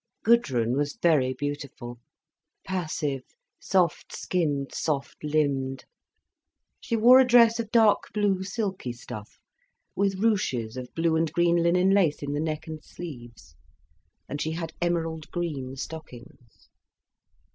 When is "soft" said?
3.59-4.11, 4.73-5.23